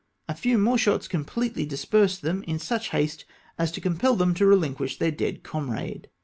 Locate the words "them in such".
2.23-2.89